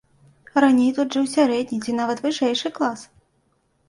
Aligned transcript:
Раней 0.63 0.87
тут 0.99 1.07
жыў 1.17 1.27
сярэдні 1.33 1.77
ці 1.85 1.95
нават 1.99 2.23
вышэйшы 2.25 2.67
клас. 2.81 3.05